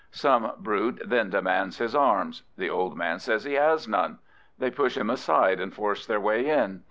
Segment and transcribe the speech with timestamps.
[0.09, 4.17] Some brute then demands his arms; the old man says he has none.
[4.57, 6.79] They push him aside and force their way in.